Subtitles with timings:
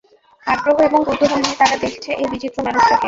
[0.47, 2.99] আগ্রহ এবং কৌতূহল নিয়ে তারা দেখছে এই বিচিত্র মানুষটাকে।